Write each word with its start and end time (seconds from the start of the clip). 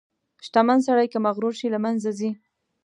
•شتمن 0.45 0.79
سړی 0.87 1.07
که 1.13 1.17
مغرور 1.25 1.53
شي، 1.59 1.67
له 1.73 1.79
منځه 1.85 2.09
ځي. 2.19 2.29